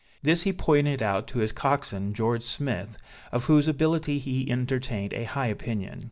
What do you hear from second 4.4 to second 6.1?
entertained a high opinion.